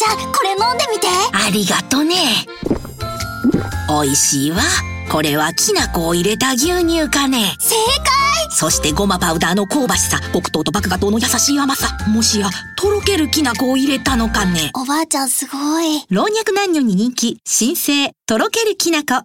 [0.00, 1.08] ちゃんこれ飲んでみて。
[1.30, 2.16] ありがとね。
[3.86, 4.62] 美味しいわ。
[5.12, 7.54] これはきな粉を入れた牛乳かね。
[7.60, 8.50] 正解。
[8.50, 10.18] そしてごまパウダーの香ばしさ。
[10.32, 11.98] 黒糖と麦芽糖の優しい甘さ。
[12.08, 14.70] もしやとろけるきな粉を入れたのかね。
[14.74, 16.06] おばあちゃんすごい。
[16.08, 17.38] 老若男女に人気。
[17.44, 18.12] 新生。
[18.24, 19.22] とろけるきな粉。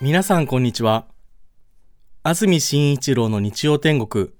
[0.00, 1.06] 皆さんこんにちは。
[2.24, 4.30] 安住紳一郎の日曜天国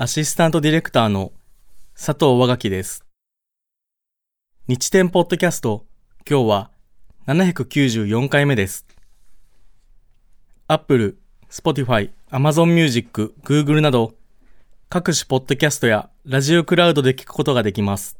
[0.00, 1.32] アシスタントディレクターの
[1.96, 3.04] 佐藤和垣です
[4.68, 5.86] 日天ポッドキャスト
[6.24, 6.70] 今日は
[7.26, 8.86] 794回目です。
[10.68, 11.18] Apple、
[11.50, 14.14] Spotify、Amazon Music、Google など
[14.88, 18.16] 各種ポッドキャストやラジオクラウドで聞くことができます。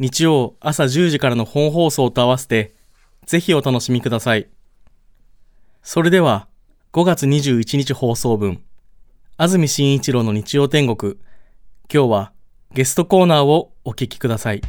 [0.00, 2.74] 日曜朝10時からの本放送と合わせて
[3.26, 4.48] ぜひお楽しみください。
[5.84, 6.48] それでは
[6.92, 8.60] 5月21日放送分
[9.42, 11.14] 安住紳一郎の日曜天国。
[11.90, 12.32] 今日は
[12.74, 14.60] ゲストコーナーをお聞きください。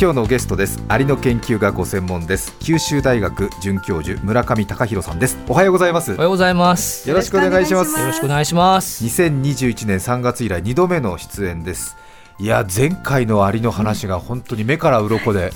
[0.00, 0.80] 今日のゲストです。
[0.86, 2.56] アリの研究がご専門です。
[2.60, 5.36] 九州大学准教授村上隆弘さんです。
[5.48, 6.12] おはようございます。
[6.12, 7.08] おはようございます。
[7.08, 7.98] よろしくお願いします。
[7.98, 9.04] よろしくお願いします。
[9.04, 11.96] 2021年3月以来2度目の出演です。
[12.38, 15.50] いや前回のアリの話が本当に目から鱗で、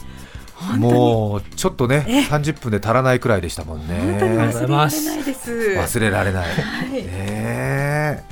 [0.78, 4.18] もうちょっとね30分で足らないくらいでしたもんね。
[5.78, 8.24] 忘れられない、ねえ。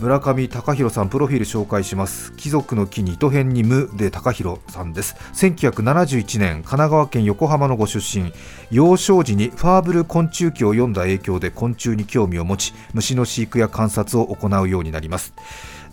[0.00, 2.32] 村上隆弘さんプロフィール紹介します。
[2.32, 5.14] 貴族の木に糸編に無で隆弘さんです。
[5.34, 8.32] 1971年神奈川県横浜のご出身。
[8.70, 15.32] 幼少時にファーブル昆虫記を読んだ影響で昆虫に興味を持ち虫の飼育や観察を行うようになります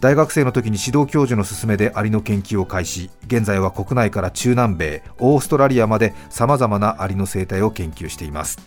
[0.02, 3.12] 大学生の時に指導教授の勧めでアリの研究を開始。
[3.28, 8.58] 現在は国内から中南米オーストラリアまでさまざまなアリの生態を研究しています。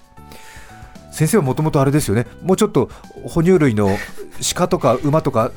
[1.10, 2.28] 先生はもともとあれですよね。
[2.44, 2.88] もうちょっと
[3.24, 3.98] 哺乳類の
[4.54, 5.50] 鹿とか馬とか。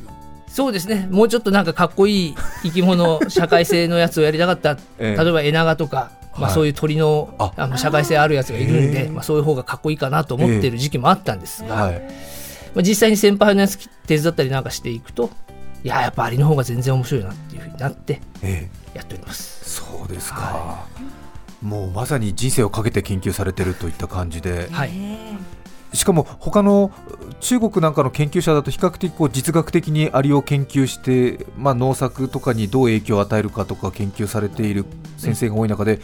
[0.47, 1.07] そうですね。
[1.11, 4.79] もうちょっとなんかかっこいい生き物社会性のやつをやりたかった。
[4.97, 5.23] ええ。
[5.23, 6.09] 例えばエナガとか。
[6.37, 6.53] まあ、はい。
[6.55, 7.51] そういう鳥のあ。
[7.55, 12.01] あの社会性あるやつがいるんで、まあ、そういう方がかっこいいかなと思ってる時期もあったんですが、はい。
[12.73, 13.77] まあ、実際に先輩のやつ
[14.07, 15.29] 手伝ったりなんかしていくと
[15.87, 18.97] いややっぱアリの方が全然面白いなっていうふうになってええ。
[18.97, 19.69] やっております。
[19.69, 20.85] そうですか、
[21.61, 24.91] もうまさに人生をかけて研究されてるといった感じで、はい、
[25.93, 26.91] しかも他の
[27.39, 34.83] 中国なんかの研究者だと比較的こう実学的にアリを研究して、まあ、農作とかにどう影響を与えるかとか研究されている
[35.15, 36.01] 先生が多い中で、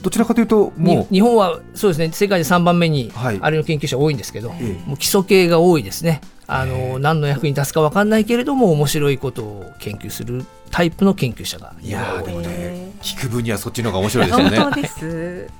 [0.00, 3.38] どちらかというとにもう日本はそうですね世界で3番目にはい。
[3.42, 4.88] アリの研究者多いんですけど、ええ。
[4.88, 6.20] もう基礎系が多いですね
[6.52, 14.58] あの何の役に立つか分かんないけれども面白いことを研究するタイプの研究者がいやーでもね聞く分にはそっちの方が面白いですよね。
[14.58, 15.50] 本当です。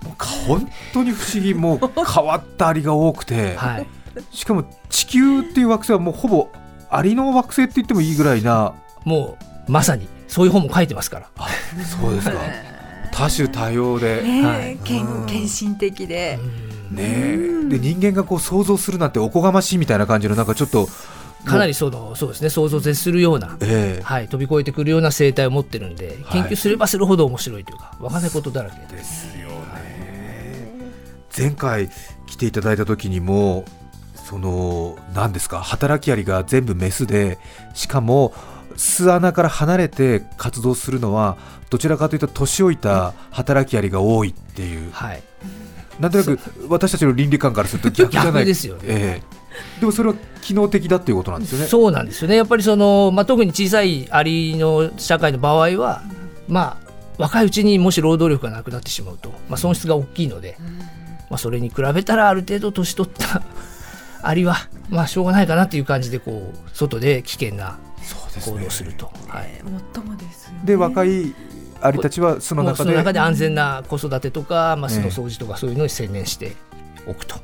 [0.47, 1.55] 本当に不思議。
[1.55, 3.87] もう変わったアリが多くて、はい、
[4.31, 6.49] しかも地球っていう惑星はもうほぼ
[6.91, 8.75] アリの惑星って言ってもいいぐらいな
[9.05, 11.29] もうまさにそういう本も書いてますから。
[11.85, 12.37] そうですか。
[13.13, 14.23] 多種多様で。
[14.23, 16.39] ね献献身的で。
[16.97, 17.69] え。
[17.69, 20.89] で人間がこう想像するなんておこがましいみたいな感じのなんかちょっと
[21.45, 24.03] かなりそのそうですね想像を絶するような、ええ。
[24.03, 26.43] はい、飛び越えてくるような生態を持ってるんで、はい。
[26.43, 28.77] 研究すればするほど面白いというか分かんないことだらけ。
[28.87, 30.11] でですよね。
[31.37, 31.89] 前回
[32.27, 33.65] 来ていただいた時にも
[34.15, 37.39] その何ですか働きアリが全部メスで
[37.75, 38.35] しかも
[38.77, 41.37] 巣穴から離れて活動するのは
[41.71, 44.91] どちらかというと年老いた働きアリが多いっていう。
[44.93, 45.23] はい、
[46.01, 46.39] なんとなく
[46.69, 48.33] 私たちの倫理観からすると逆じゃない。
[48.33, 48.83] 逆ですよね。
[48.85, 49.81] ええ。
[49.81, 51.67] でもそれは機能的だっていうことなんですよね。
[51.67, 52.37] そうなんですよね。
[52.37, 56.03] やっぱりその、まあ、特に小さいアリの社会の場合は、
[56.49, 60.57] まあ、若いうちにもし労働力がなくなってしまうと、まあ、損失が大きいので、
[61.29, 63.43] まあ、それに比べたらある程度年取った
[64.23, 64.57] アリは、
[64.89, 67.79] まあ、しょうがないかなっていう感じでこう外で危険な
[68.45, 69.07] 行動をすると。
[69.29, 69.63] はい。
[69.95, 70.61] 最もですね。
[70.65, 71.35] で若い
[71.81, 75.11] アリたちは巣の中で中で安全な子育てとか、まあ、ええ。
[75.11, 76.57] 巣の掃除とかそういうのに専念して
[77.07, 77.37] おくと。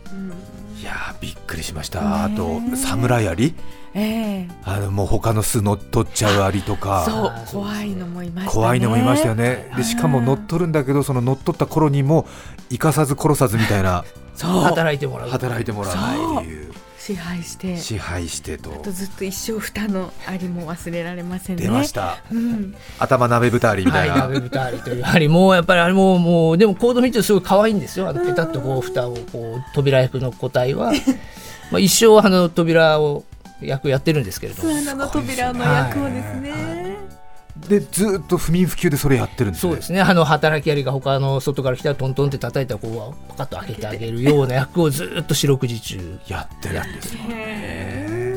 [0.80, 2.24] いやーびっくりしました。
[2.24, 3.54] あと侍アリ
[3.94, 4.48] ええ。
[4.64, 7.06] あのもう他の巣乗っ取っちゃうアリとか。
[7.50, 8.54] 怖いのもいましたね。
[8.54, 9.72] 怖いのもいましたよね。
[9.76, 12.26] でしかも乗っ取るんだけどその乗っ取った頃にも
[12.70, 14.04] 生かさず殺さずみたいな。
[14.36, 14.50] そう。
[14.60, 15.30] 働いてもらう。
[15.30, 15.94] 働いてもらう。
[15.94, 16.72] っていう
[17.06, 17.76] 支配して。
[17.76, 18.72] 支配してと。
[18.72, 21.62] あとずっと一生蓋のありも忘れられませんね。
[21.62, 22.18] 出ました。
[22.32, 22.74] うん。
[22.98, 24.08] 頭鍋豚アリみたはい。
[24.08, 28.08] い、な、鍋豚アリというやはりもうやっぱりあれももうでも行動見てるとすごい可愛いんですよ。
[28.08, 30.92] あのペタッとこう蓋をこう扉役の個体は。
[31.70, 33.24] まあ一生あの扉を
[33.60, 36.85] 役やってるんですけど巣穴の扉の役をですね。
[37.68, 39.70] でずっと不眠不休でそれやってるんですね。
[39.70, 40.00] そうですね。
[40.00, 48.36] あの働きアリが他の外から来たらトントンって叩いたらこうパカッと開けてあげるような役をずっと四六時中やってるんですよね。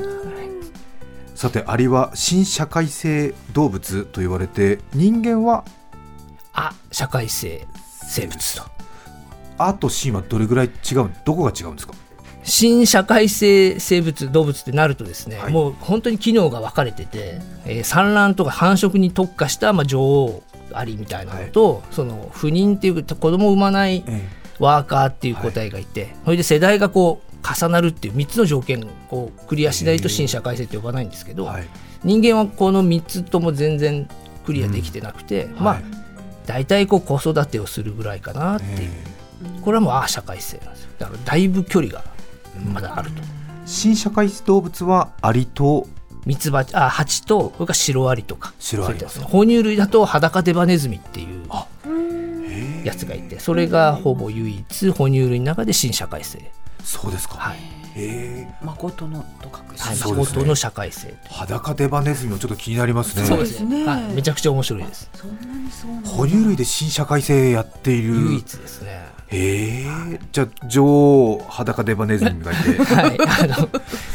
[1.35, 5.63] さてアリは新社会性動物と言われて人間は？
[6.53, 7.67] あ社会性
[8.07, 8.63] 生物と。
[9.57, 11.93] アとシンはどれぐらい違うどこが違うんですか？
[12.49, 15.53] 新社会性生物動物ってなるとですね、はい。
[15.53, 20.43] もう本当に機能が分かれてて、えー産卵とか繁殖に特化した、まあ、女王
[20.73, 24.27] アリみたいなのと、その不妊っていう子供を産まないえ
[24.59, 31.67] ワーカーっていう個体がいて、それで世代がこう重なるっていう3つの条件をクリアしないと新社会性って呼ばないんですけど、はい。
[32.03, 34.07] 人間はこの3つとも全然
[34.45, 35.83] クリアできてなくて、まあ、はい。
[36.45, 40.89] 大体こう子育てをするぐらいかなっていう、これはもうああ社会性なんですよ。
[40.97, 42.03] だからだいぶ距離が
[42.73, 43.21] まだあると。
[43.65, 45.87] 新社会動物はアリと
[46.25, 48.53] ミツバチあハチとそれからシロアリとか。
[48.59, 51.47] シロアリ哺乳類だとハダカデバネズミっていう
[52.83, 56.51] やつがいてそれがほぼ唯一哺乳類の中で新社会性。
[56.83, 57.59] そうですか、はい、
[58.63, 63.25] 誠のと書くしはい、誠の社会性裸デバネズミもちょっと気になりますね。
[63.25, 65.09] そうですね、ねはい、めちゃくちゃ面白いです。
[65.13, 66.09] そんなにそうなんだ。
[66.09, 68.15] 哺乳類で新社会性やっている。
[68.15, 73.17] 唯一ですねへえじゃあ女王裸デバネズミがいてはい。
[73.43, 73.69] あの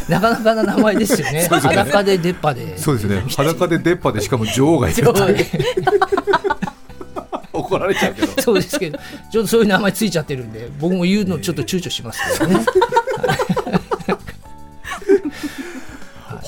[0.09, 1.47] なかなかな名前ですよね。
[1.49, 2.77] 裸で出っ歯で。
[2.79, 3.23] そうですね。
[3.37, 5.05] 裸で出っ歯でしかも女王がいる。
[5.05, 5.15] そう
[7.53, 8.43] 怒られちゃうけど。
[8.43, 8.99] そうですけど
[9.31, 12.65] ちょっとそういう名前ついちゃってるんで僕も言うのちょっと躊躇しますけどね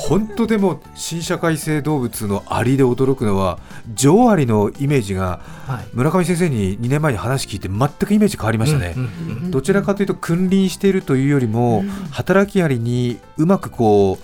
[0.09, 3.59] 本当でも新社会性動物のアリで驚くのは
[3.93, 5.89] 女王アリのイメージがはい。
[5.93, 14.19] 村上先生に2年前に話聞いて全くイメージ変わりましたね、うんうんうんどちらかというと君臨しているというよりも、働きアリにうまくこ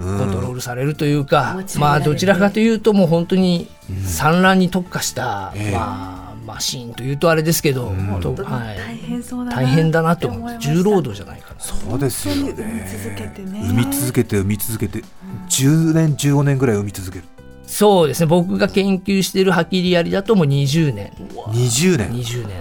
[0.00, 0.18] う、うん。
[0.18, 3.68] コントロールされるというかまあどちらかというともう本当に
[4.04, 5.72] 産卵に特化した、ええ。
[5.72, 6.19] まあ
[6.54, 8.20] マシーンというとあれですけど、ん。
[8.20, 8.76] と本当にはい。
[8.76, 11.60] 大変そうだな大変だなと思うって重労働じゃないかな。
[11.60, 12.52] そうですよね。
[13.02, 15.04] 続けてね産み続けて産み続けて
[15.48, 17.24] 10年15年ぐらい産み続ける。
[17.66, 18.26] そうですね。
[18.26, 21.12] 僕が研究しているハキリアリだともう20年。
[21.48, 22.12] 20年。
[22.12, 22.56] 20年。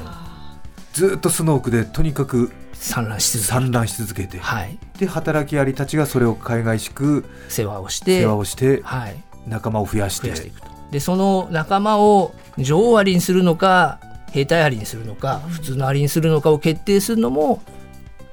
[0.94, 4.77] ずっと巣の奥でとにかく産卵し続け産卵し続けて、はい。
[4.97, 9.15] で働きアリたちがそれを海外しく世話をして世話をしてはい、
[9.47, 10.27] 仲間を増やして。
[10.27, 14.00] 増やしていくとでその仲間を女王アリにするのか
[14.31, 17.62] 兵隊アリにするのか普通のアリにするのかを決定するのも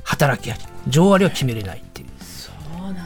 [0.03, 2.07] 働きアリ女王アリは決めれないっていう。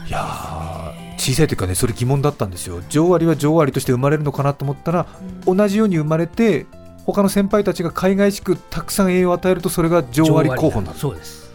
[0.07, 2.81] いやー小さい時からねそれ疑問だったんですよ。
[2.89, 5.05] 女王アリは女王アリとして生まれるのかなと思ったら、
[5.45, 6.65] 同じように生まれて
[7.05, 10.99] 他の先輩たちが海外しくたくさん栄養を与えるとそれが女王アリ候補になる。
[10.99, 11.51] そうです。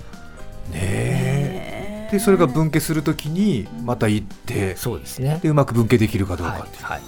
[0.71, 5.39] ねでそれが分家するときにまた行ってそうですね。
[5.43, 7.01] でうまく分家できるかどうかはいっていう、はい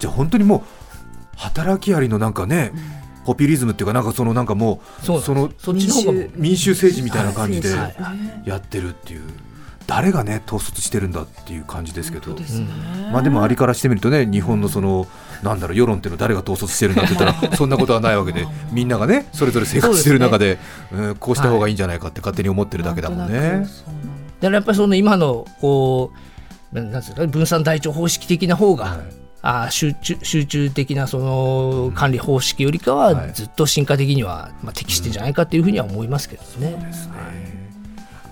[0.00, 0.62] じゃあ本当にもう
[1.36, 2.72] 働きアリのなんかね、
[3.24, 8.48] ポピュリズムっていうかなんかそのなんかもうそのそっちの方が民衆政治みたいな感じではい。
[8.48, 9.22] やってるっていう、
[9.86, 12.32] 誰がね統率してるんだっていう感じですけど。
[12.34, 12.44] ね。
[13.12, 15.06] まあでもアリからしてみるとね日本のその
[15.42, 20.58] なんだろう世論っていうのは誰が統率してるんだって言ったらそんなことはないわけでみんながねそれぞれ生活してる中で
[20.92, 23.38] うんこうした方がいいんじゃないかって勝手に思ってるだけだもんね。
[23.38, 23.68] なんとなく。
[23.68, 24.40] そうなのだ。
[24.40, 26.12] からやっぱりその今のこ
[26.72, 36.76] うななんですか分散台帳方式的な方が、はいあー集中集中的なその管理方式よりかははいずっと進化的には、まあ、適してんじゃないかというふうには思いますけどね。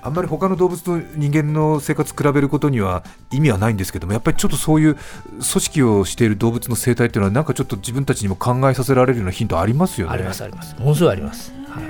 [0.00, 3.02] あんまり他の動物と人間の生活比べることには
[3.32, 10.14] 意味はないんですけどもやっぱりちょっとそういう組織をしている動物の生態っていうのはなんかちょっと自分たちにも考えさせられるようなヒントありますよね。
[10.14, 10.76] ありますあります。
[10.78, 11.52] ものすごいあります。
[11.68, 11.84] はい、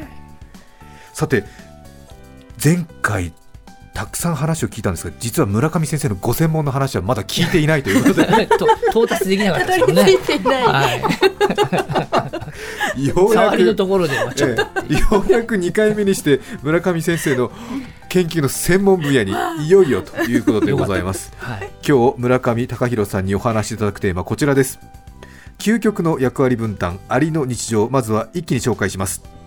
[1.13, 1.45] さて
[2.63, 3.33] 前回
[3.99, 8.47] たくさん話を聞いたんですが実は村上先生のご専門の話はまだ聞いていないということで。
[8.57, 10.03] と到達できなかったですよね。
[10.69, 10.87] は
[12.97, 14.15] い、ようや触りのく、ところで。
[14.15, 14.57] え
[14.89, 17.51] えようやく2回目にして村上先生の
[18.09, 19.35] 研究の専門分野に
[19.67, 21.33] いよいよということでございます。
[21.39, 24.79] はい、今日村上隆弘さんにお話しいただくテーマはこちらです。
[25.59, 29.38] 究極の役割分担アリの日常まずは一気に紹介します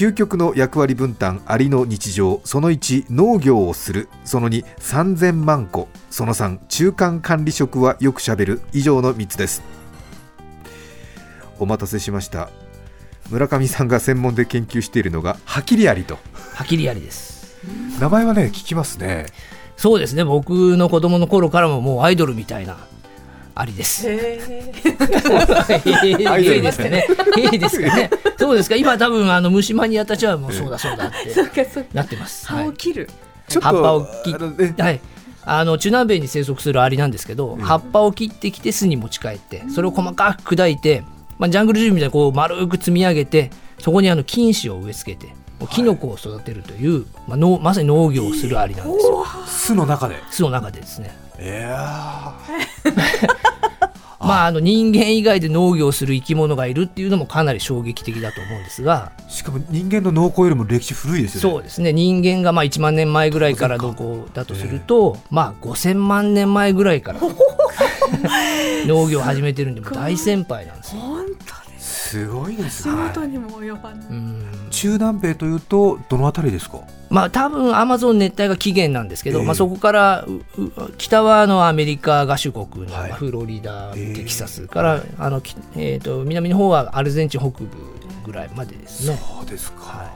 [0.00, 9.62] 究極の役割分担アリの日常その1農業をするその2 3000万個その3中間管理職はよくしゃべる以上の3つです
[11.58, 12.48] お待たせしました
[13.28, 16.16] 村上さんが専門で研究しているのがハキリアリと
[16.54, 17.58] はきりありです。
[18.00, 19.26] 名前はね聞きますね
[19.76, 20.24] そうですね。
[20.24, 22.78] 僕の子供の頃からももうアイドルみたいな。
[23.54, 24.08] ありです。
[24.08, 24.12] ア
[26.38, 27.06] イドルですかね。
[27.36, 28.10] いいですかね。
[28.38, 28.76] そうですか。
[28.76, 32.46] 今多分あの虫マニアたちはもうそうだそうだってなってます。
[32.46, 32.72] はい葉を。
[32.72, 33.10] 切る
[33.60, 35.00] 葉っぱを切っあのねはい。
[35.42, 41.02] あの中南米に生息するアリなんですけど、葉っぱを切ってきて巣に持ち帰ってそれを細かく砕いて、
[41.38, 45.32] まあ、ジャングルジムみたいにこう丸く積み上げてそこにあの菌糸を植え付けて
[45.66, 49.24] キノコを育てるという、まあ、農まさに農業をするアリなんですよ。
[49.46, 50.16] 巣の中で。
[50.30, 51.14] 巣の中でですね。
[51.40, 52.34] いや
[54.20, 59.12] まあ、あの人間以外で農業をする生き物がいるっていうのもかなり衝撃的だと思うんですが。
[59.26, 61.54] ーしかも人間の農耕よりも歴史古いですよね。
[61.54, 61.94] そうですね。
[61.94, 67.20] 人間がまあ1万年前ぐらいから農耕だとすると、まあ5000万年前ぐらいから
[68.86, 71.00] 農業を始めてるんで大先輩なんですよ。
[71.00, 72.56] 本当ですすごい。
[72.56, 74.46] ですね外にも及ばない、うん
[74.80, 76.80] 中南米というとどのあたりですか？
[77.10, 79.44] まあ多分アマゾン熱帯が起源なんですけど、ええ。
[79.44, 80.26] まあ、そこから
[80.96, 83.12] 北はあのアメリカ合衆国のはい。
[83.12, 84.14] フロリダ、ええ。
[84.14, 87.68] テキサスからあの、きえー、と南の方はアルゼンチン北部
[88.24, 89.20] ぐらいまでですね。
[89.36, 90.10] そうですか、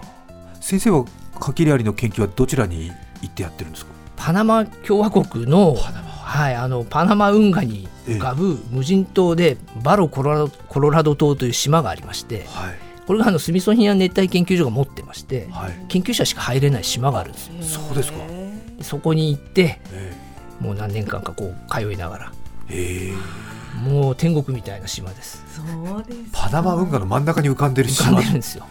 [0.61, 1.04] 先生は
[1.38, 2.90] カキリアリの研究はどちらに
[3.21, 3.92] 行ってやってるんですか？
[4.16, 12.75] パナマ共和国のはい、あのパナマ運河に浮かぶ無人島でバロコロラドコロラド島という島がありましてはい
[13.06, 15.87] これがあのスミソニアン熱帯研究所が持ってましてはい。
[15.88, 17.62] 研究者しか入れない島があるんですよ。
[17.62, 18.18] そうですか。
[18.78, 20.12] でそこに行ってえ
[20.61, 22.32] もう何年間かこう通いながら
[22.70, 23.44] ええ。
[23.78, 25.42] もう天国みたいな島です。
[25.54, 25.62] そ
[25.96, 28.66] うですパナマ運河の真ん中に浮かんでる浮かん島でるんですよ。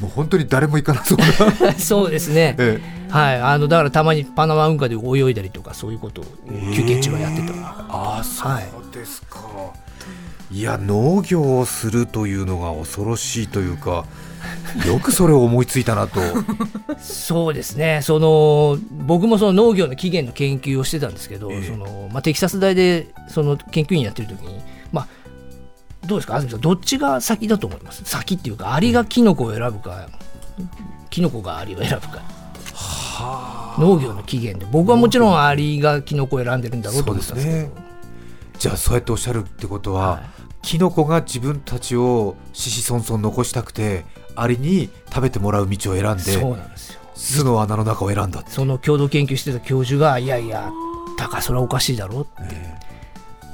[0.00, 1.18] もう本当に誰も行かなそう
[1.64, 2.54] な、 そうですね。
[2.58, 3.40] えはい。
[3.40, 6.24] あのだからたまにパナマ運河で泳いだりとかそういうことを
[6.74, 9.85] 休憩中はやってた、ああそうはいですか、い、
[10.52, 14.04] や農業をするというのが恐ろしいというか
[14.86, 16.20] よくそれを思いついたなと。
[16.98, 18.00] そうですね。
[18.02, 21.62] その僕もその農業の起源の研究をしてたんですけど、ええ。
[21.64, 24.60] そのまあ、テキサス大でその研究員やってる時に、
[24.92, 25.08] まあ、
[26.06, 26.36] どうですか？
[26.36, 28.04] 安住さんどっちが先だと思います？
[28.04, 30.08] 先っていうかアリがキノコを選ぶか
[31.10, 32.22] キノコがアリを選ぶか。
[33.78, 34.70] 農業の起源で。
[34.70, 37.80] 僕はもちろんアリがキノコを選んでるんだろうとそうです思ってたんですけど。
[37.80, 37.86] ね。
[38.58, 40.35] じゃあそうやっておっしゃるってことは、はい
[40.66, 44.04] キノコが自分たちを子々孫々残したくて
[44.34, 47.00] アリに食べてもらう道を選んそうでなんですよ。
[47.14, 48.50] 巣の穴の中を選んだって。
[48.50, 50.72] その共同研究してた教授がいやいや
[51.16, 52.74] だからそれはおかしいだろうえ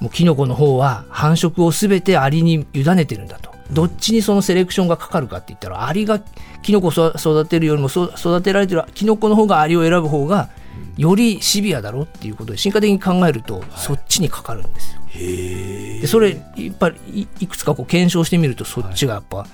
[0.01, 3.53] もうキノコの方は繁殖をすべてアリに委ねてるんだと。
[3.71, 6.19] どっちにそのセレクションがかかるかって言ったらアリが
[6.63, 10.49] キノコ育てるよりもそ育てられてるキノコの方がアリを選ぶ方が
[10.97, 15.02] よりシビアだろっていうことで進化的に考えるとそっちにかかるんですよ。
[15.19, 19.47] でそれやっぱりいいくつかこう検証してみるとそっちがやっぱ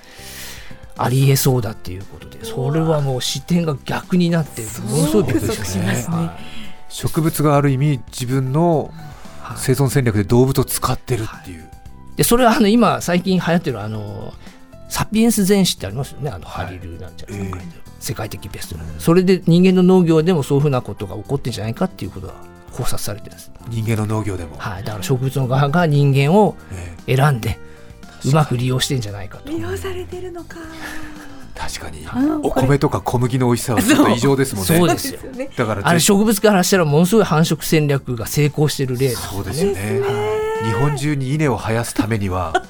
[0.97, 5.85] ありえそうだっていうことでそれはもう視点が逆になってものすごいびっくりしますね。
[6.07, 6.93] はい。
[6.93, 8.91] 植物がある意味自分の
[9.55, 11.69] 生存戦略で動物を使ってるっていう、
[12.17, 14.33] でそれはあの今最近流行ってるあの
[14.89, 16.29] サピエンス全史ってありますよね。
[16.29, 16.65] あのはい。
[16.65, 17.63] ハリルなんちゃらええ書いてる
[17.99, 22.33] 世界的ベストのそれで人間の農業でもそういうふうなことが起こってんじゃないかっていうことが
[22.69, 26.55] 考察されてるんです、人間の農業でも、はい、だから植物の側が人間を
[27.07, 27.59] え選んで
[28.25, 29.49] うまく利用してんじゃないかと。
[29.49, 30.57] 利用されてるのか。
[30.59, 31.19] え
[31.59, 32.05] 確かに。
[32.05, 34.77] うんお米とか小麦の美味しさはちょっと異常ですもんね。
[34.77, 35.19] そうですよ
[35.57, 40.01] だからあれぜ植物からしたらものすごい繁殖戦略が成功してる例なんそうですよね。
[40.63, 42.53] 日本中に稲を生やすためには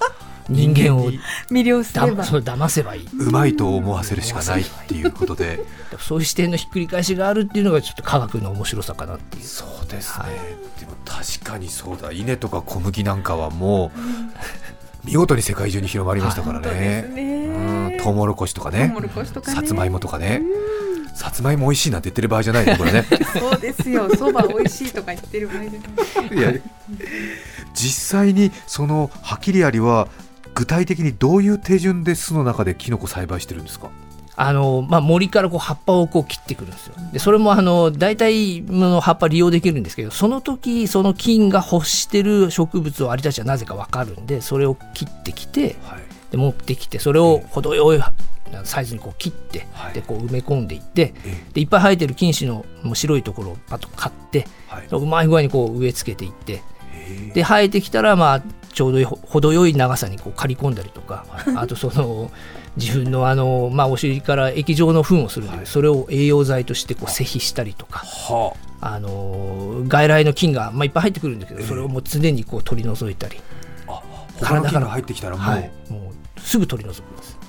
[0.50, 1.20] 人間をに。
[1.50, 2.12] 魅了すれば。
[2.18, 3.08] だそう騙せばいい。
[3.20, 5.60] うまいと思わせるしかないっていうことで。
[6.00, 9.44] そういう視点のひっくり返しがあるっていうのがちょっと科学の面白さかなっていう。
[9.44, 10.26] そうですね、
[10.80, 12.12] でも確かにそうだ。
[12.12, 17.94] 稲とか小麦なんかはもう見事に世界中に広まりましたからね、ね。
[17.96, 17.98] うん。
[18.02, 19.56] トウモロコシとかトウねモロコシとかね。
[19.56, 20.42] さつまいもとかね。
[21.16, 23.06] さつまいも美味しいなんて言ってる場合じゃないねこれね。
[23.38, 24.10] そうですよ。
[24.16, 25.72] そば美味しいとか言ってる場合じゃ
[26.22, 26.38] ない。
[26.38, 26.62] いや
[27.74, 30.08] 実際にそのハキリアリは
[30.60, 33.90] 具体的にどういう手順で巣の中でキノコ栽培してるんですか？
[34.36, 36.96] あのまあ、森からこう葉っぱをこう切ってくるんですよ。
[37.14, 46.02] でそれもあの大体の葉っぱ利用できるんですけどその時その菌が欲してる植物をアリたちはなぜか分かるんでそれを切ってきてはい。
[46.32, 48.00] で持ってきてそれを程よい
[48.66, 49.94] サイズにこう切って、はい。
[49.94, 54.88] でこう埋め込んでいってえでいっぱい生えてる菌糸の白いところをパッと買ってはい。
[54.90, 56.62] うまい具合にこう植え付けていって
[56.94, 62.32] へで生えてきたらまあちょうど程よい長さにこう刈り込んだりとか、あとその
[62.78, 65.66] 自分のあの、まあ、お尻から液状の糞をするんで、はい。
[65.66, 69.00] それを栄養剤としてこう施肥したりとか、はあ。
[69.00, 71.66] の外来の菌が、まあ、いっぱい入ってくるんだけど、ええ。
[71.66, 73.40] それをもう常にこう取り除いたり、
[73.88, 74.02] あ
[74.40, 77.40] 他の菌が入ってきたらもう、はい、もうすぐ取り除くんです。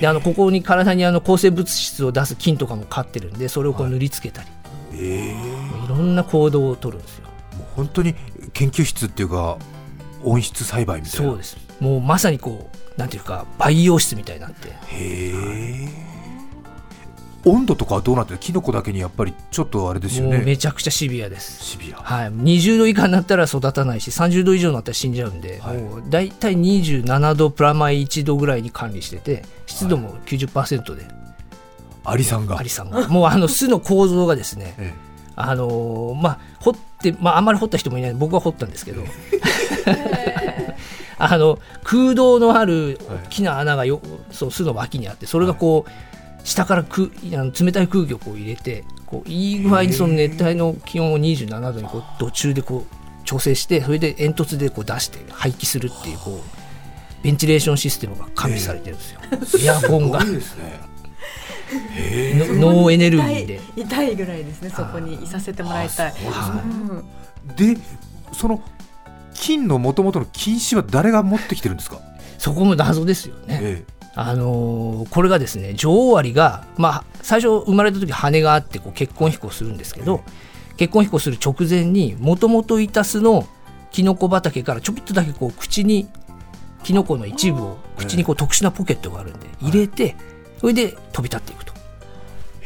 [0.00, 4.48] であのここに体にあの抗生物質を出す菌とかも飼ってるんでそれをこう塗りつけたり、
[4.94, 5.84] ええ。
[5.84, 7.24] いろんな行動を取るんですよ。
[7.58, 8.14] もう本当に
[8.52, 9.58] 研究室っていうか
[10.24, 11.26] 温室栽培みたいな。
[11.28, 11.56] そうです。
[11.80, 14.68] もうまさにこうなんていうか培養室みたいになって。
[14.68, 16.04] へえ
[17.46, 18.38] 温度とかはどうなってる？
[18.38, 21.62] キノコだけにやっぱりちょっとあれですよもうめねちゃくちゃシビアです。
[21.62, 21.98] シビア。
[21.98, 25.76] はい、20度以下になったら育たないし30度以上になったら死んじゃうんで、はい。
[25.78, 31.04] もう大体27度プラマイ1度ぐらいに管理してて湿度も90%で、
[32.04, 32.58] アリさんが。
[32.58, 33.08] アリさんが。
[33.08, 34.94] もうあの巣の構造がですね え
[35.36, 39.02] あのーまあ掘って、まあ、あんまり掘った人もいない僕は掘ったんですけど
[41.18, 44.00] あの空洞のある大きな穴がよ、
[44.30, 45.90] そう巣の脇にあってそれがこう、
[46.44, 59.04] 下から空あの冷たい空気をこう入れてこういい具合にその熱帯の気温を27度にこう土中でこう調整してそれで煙突でこう出して排気するっていうこうベンチレーションシステムが完備されてるんで
[59.46, 60.20] すよ、エアコンが。
[60.20, 60.94] すごいですね。
[62.60, 62.92] のノー。
[62.92, 63.60] エネルギーで。
[63.76, 66.14] 痛い痛いぐらいですねそこにいさせてもらいたい。
[67.56, 67.78] で
[68.32, 68.60] その
[69.44, 72.00] 金の元々の金糸は誰が持ってきてるんですか、
[72.38, 73.58] そこも謎ですよね。
[73.62, 73.84] え
[74.14, 80.22] あのーこれがですね女王アリが、まあ、最初生まれた時羽があってこう結婚飛行するんですけど、
[80.78, 83.46] 結婚飛行する直前にもともといた巣の
[83.92, 86.08] キノコ畑からちょびっとだけこう口に
[86.82, 90.16] キノコの一部を口にこう特殊なポケットがあるんで入れて
[90.58, 91.73] それで飛び立っていくと。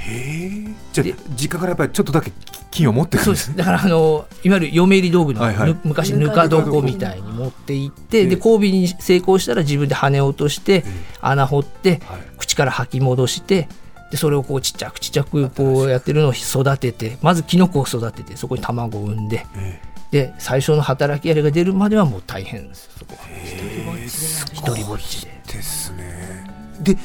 [0.09, 2.33] えへえじゃであ実家からやっぱりちょっとだけ
[2.71, 3.53] 金を持ってくるんでそうです。
[3.53, 5.71] すだからあのいわゆる嫁入り道具の、はいはい。
[5.71, 10.85] ぬ昔ぬか床みたいに持って行って、で交尾に成功したら自分で羽を落として、
[11.21, 12.21] 穴掘って、はい。
[12.39, 13.69] 口から吐き戻して
[14.11, 23.29] でそれをこうちっちゃくちっちゃくこうやってるのを育ててまずキノコを育ててそこに卵を産んでえで最初の働きアリが出るまではもう大変ですそこは。
[23.29, 25.43] え一人ぼっちで。
[25.47, 26.47] ですね。
[26.81, 26.97] で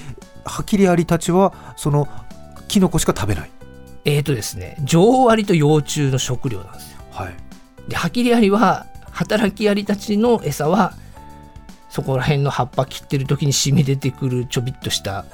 [0.46, 2.08] ハキリアリたちはその
[2.74, 3.52] キノコしか食べない。
[4.04, 6.98] えーとですね女王アリと幼虫の食料なんですよ。
[7.12, 7.36] はい。
[7.88, 10.96] でハキリアリは働きアリたちの餌は
[11.92, 15.26] そこら辺の葉っぱ切ってる時に染み出てくるちょびっとした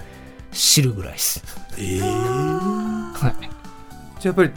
[0.51, 1.41] 汁ぐらいです、
[1.77, 3.49] ええはい、
[4.19, 4.51] じゃあやっぱり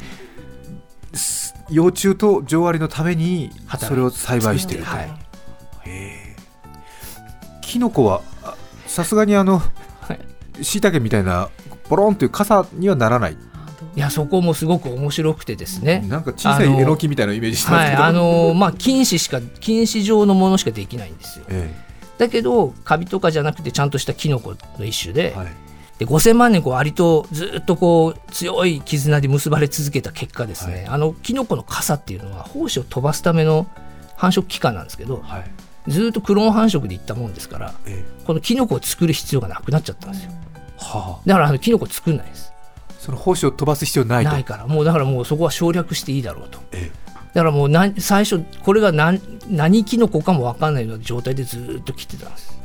[1.16, 5.04] す幼虫と女王アリのためにそれを栽培していると、はい。
[5.04, 5.10] へ
[5.86, 6.36] え
[7.60, 8.56] キノコはあ
[8.88, 9.60] さすがにあの
[10.00, 10.14] は
[10.58, 10.64] い。
[10.64, 11.48] しいたけみたいな
[11.88, 13.36] ポロンという傘にはならない。
[13.94, 16.04] いやそこもすごく面白くてですね。
[16.08, 21.44] なんか小さいえのきみたいなイメージしてますけど、はいあの まあ菌糸しか菌糸状のものしかできないんですよ。
[21.48, 21.74] え
[22.18, 25.46] だけどカビとかじゃなくてちゃんとしたキノコの一種で,、えはい。
[25.98, 33.66] で5000万年こうアリとずっとこう強い絆で結ばれ続けた結果ですね、あのキノコの傘っていうのは胞子を飛ばすための
[34.16, 35.50] 繁殖期間なんですけどはい。
[35.88, 40.30] ずっとクローン繁殖でいったもんですからえこのキノコを作る必要がなくなっちゃったんですよ。
[40.30, 40.51] え
[40.82, 41.22] はあ。
[41.26, 42.52] だからあのキノコ作んないです。
[42.98, 44.30] その胞子を飛ばす必要ないと。
[44.30, 44.66] ないから。
[44.66, 46.60] もうだからもうそこは省略していいだろうと。
[46.72, 46.90] え
[47.34, 52.58] だからもうなん最初これが何何キノコかも分かんないような状態でずっと切ってたんです。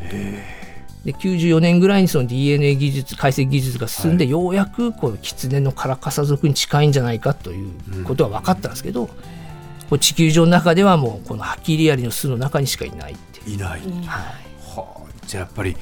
[1.06, 13.82] で94年ぐらいにその DNA 技術解析技術が進んで、ようやくこのキツネのカラカサ属に近いんじゃないかということは分かったんですけど、これ地球上の中ではもうこのハキリアリの巣の中にしかいないっていう、いない、はい、
[14.75, 15.77] はあ、じゃあやっぱり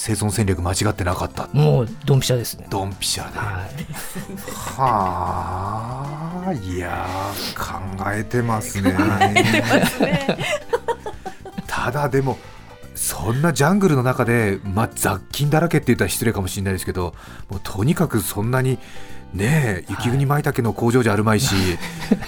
[0.00, 1.48] 生存戦略間違ってなかった。
[1.52, 2.68] もうドンピシャですね。
[2.70, 3.68] ドンピシャで、はい。
[4.76, 8.96] はあいやー考えてますね。
[11.66, 12.38] ただでも
[12.94, 17.12] そんなジャングルの中で、まあ、雑菌だらけって言ったら失礼かもしれないですけど
[17.50, 18.78] もうとにかくそんなに
[19.34, 21.56] ねえ雪国舞茸の工場じゃあるまいし、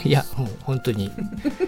[0.05, 0.11] い。
[0.11, 1.13] やもう本当に。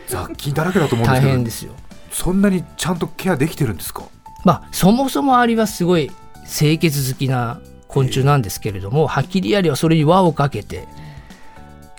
[0.08, 1.74] 雑菌だらけだと思うんで大すけど変ですよ。
[2.10, 4.02] そんなにちゃんとケアできてるんですか？
[4.44, 6.11] まあ、そもそもアリはすごい
[6.46, 10.88] 清潔好きな昆虫なんですけれども、ハキリアリはそれに輪をかけて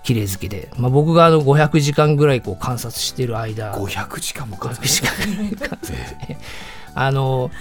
[0.03, 4.87] 綺麗好きで、まあ、僕があの500時間ぐらいこう観察してる間500時間もかか500る。
[4.87, 6.37] 時間ぐらい観察して
[6.93, 7.51] あの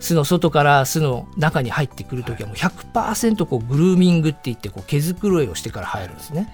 [0.00, 6.48] 巣の外から巣の中に入ってくるときはもう100%こうグルーミングって言ってこう毛づくろいをしてから入るんですね。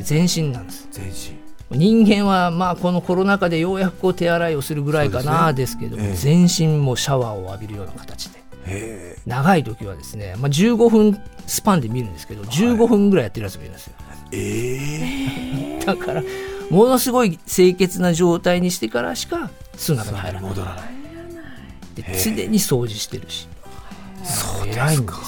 [0.00, 0.88] 全身なんです。
[0.90, 1.41] 全身
[1.74, 6.14] 人間はまあこのコロナ禍でようやくこう手洗いをするぐらいかなですけども、ええ。
[6.14, 13.94] 全身もシャワーを浴びるような形でへ長い時はですね、まあ、15分スパンで見るんですけど15分ぐらいやってるやつもいるんですよ。
[14.32, 15.84] ええ。
[15.84, 16.22] だから
[16.70, 20.50] ものすごい清潔な状態にしてからしか巣の中に入らない。
[20.50, 20.92] 戻らない
[21.94, 23.48] で常に掃除してるし。
[24.24, 25.20] そうですか。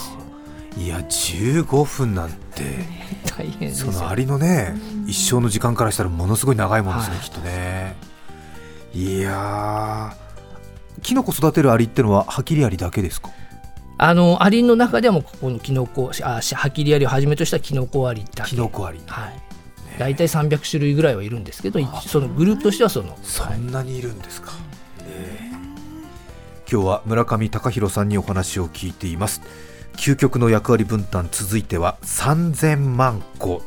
[0.76, 2.43] いや15分なんて
[3.36, 3.92] 大変ですよ。
[3.92, 4.74] そのアリのね
[5.06, 7.24] 一生の時間からしたらものすごい長いものですね、はい。
[7.24, 7.96] きっとね。
[8.94, 13.30] いやーキノコ育てるアリってのはハキリアリだけですか？
[13.98, 18.50] あのアリの中ではもうここのキノコあハキリアリをはじめとしたキノコアリだけ。
[18.50, 19.00] キノコアリ。
[19.06, 19.40] はい。
[19.98, 23.16] 大体300種類ぐらいはいるんですけど一そのグループとしてはその。
[23.22, 24.50] そんなにいるんですか、
[25.06, 25.54] ええ。
[26.70, 29.40] 今日は村上隆弘さんにお話を聞いています
[29.96, 33.62] 究極の役割分担続いては3000万個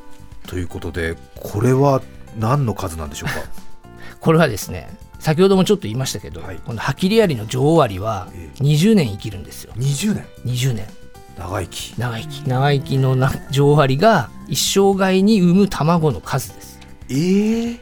[0.48, 2.02] ということでこれは
[2.38, 3.42] 何の数なんでしょうか？
[4.20, 6.60] これはですね先ほどもちょっと言いましたけど、はい。
[6.64, 9.74] このハキリアリの女王アリはえ20年生きるんですよ。
[9.76, 10.88] 20年？20年。
[11.38, 11.94] 長生き。
[11.98, 12.48] 長生き。
[12.48, 16.80] 長生きのな女王アリが一生涯に産む卵の数です。
[17.10, 17.80] えー、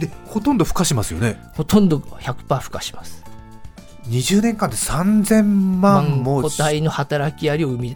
[0.00, 1.40] でほとんど孵化しますよね。
[1.54, 3.22] ほとんど100%孵化します
[4.08, 7.94] 20年間で3000万も個体の働きアリを生み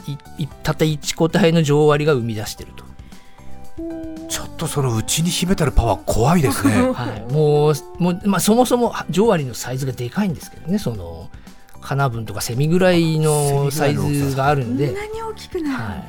[0.62, 2.85] たった1個体の女王アリが生み出してると、
[4.29, 6.73] ちょっとそのうちに秘めたるパワー怖いですね。
[6.92, 10.79] はい、もうもう、まあ、そもそも女王アリのサイズがでかいんですけどね。
[10.79, 11.29] その
[11.81, 14.87] カナブンとかセミぐらいのサイズがあるんで。
[14.88, 16.05] こんなに大きくなる、は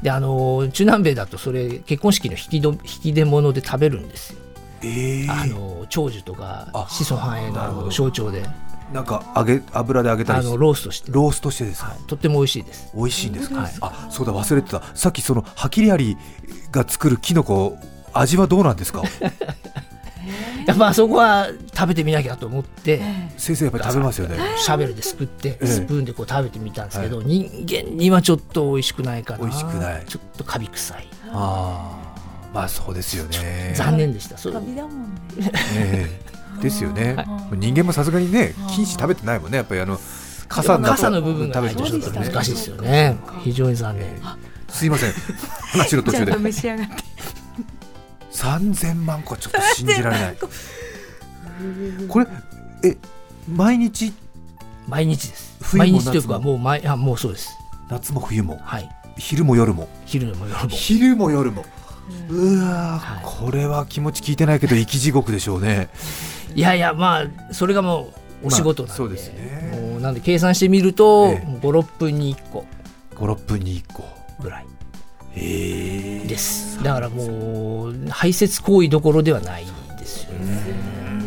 [0.00, 4.38] い、であの中南米だとそれ結婚式の引きど引き出物で食べるんですよ、
[4.82, 5.42] えー。
[5.42, 7.86] あの長寿とかあ子孫繁栄なるほど。
[7.86, 8.44] の象徴で
[8.92, 12.90] なんか揚げ油で揚げたあのりしてローストして、ローストしてですか、はい、とっても美味しいです。
[12.94, 13.72] 美味しいんですか、はい。
[13.80, 14.82] あそうだ忘れてた。
[14.94, 16.16] さっきそのハキリアリ
[16.72, 17.78] が作るキノコ
[18.12, 19.02] 味はどうなんですか？
[19.02, 19.04] い
[20.66, 23.00] やまあそこは食べてみなきゃと思って。
[23.36, 24.36] 先生やっぱり食べますよね。
[24.58, 30.04] シャベルですくってえスプーンでこう食べてみたんですけど、人間にはちょっと美味しくないかな美味しくない。
[30.06, 31.08] ちょっとカビ臭い。
[31.32, 33.72] ああまあそうですよね。
[33.76, 35.04] 残念でしたそれカビだもん
[35.36, 35.52] ね。
[35.76, 37.26] ええですよね、はい。
[37.56, 39.58] 人間もさすがにね菌糸食べてないもんね。
[39.58, 39.98] やっぱりあの
[40.48, 43.16] 傘の傘の部分がないとちょっと難しいですよね。
[43.42, 44.20] 非常に残念。
[44.68, 45.12] すいません。
[45.72, 46.32] 話の途中で。
[46.32, 46.94] ちゃんと召し上がって。
[48.32, 50.36] 3000万個ちょっと信じられない。
[52.08, 52.26] これ
[52.84, 52.96] え
[53.48, 54.12] 毎日？
[54.88, 55.56] 毎日です。
[55.62, 57.50] 冬も毎日というか夏ももう毎あもうそうです。
[57.88, 58.60] 夏も冬も？
[58.62, 58.88] はい。
[59.18, 59.88] 昼も夜も？
[60.06, 60.68] 昼も夜も。
[60.68, 61.64] 昼も夜も。
[62.28, 63.24] うわー、はい。
[63.24, 65.88] これは気持ち聞いてないけど生き地獄でしょうね
[66.54, 69.90] いやいやまあそれがもうお仕事なんで、まあそうですね。
[69.92, 71.58] もうなんで計算してみると、ええ。
[71.60, 72.66] 56分に1個。
[73.14, 74.04] 56分に1個。
[74.40, 74.66] ぐらい。
[75.36, 76.26] ええ。
[76.26, 76.82] です。
[76.82, 79.66] だからもう排泄行為どころではない
[79.98, 80.74] ですよね。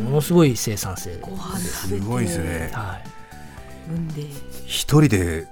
[0.04, 2.70] ものすごい生産性ご飯食すごいですね。
[2.74, 3.04] はい。
[4.66, 5.48] 一人で